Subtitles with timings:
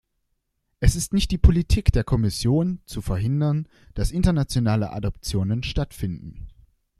[0.79, 6.47] Es ist nicht die Politik der Kommission, zu verhindern, dass internationale Adoptionen stattfinden.